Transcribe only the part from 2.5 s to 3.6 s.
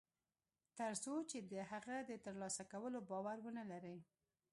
کولو باور و